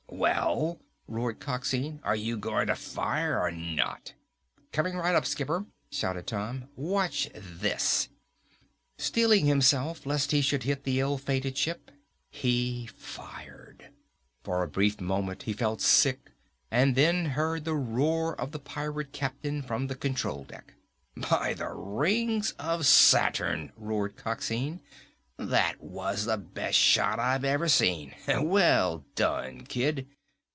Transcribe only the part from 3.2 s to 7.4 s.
or not?" "Coming right up, skipper!" shouted Tom. "Watch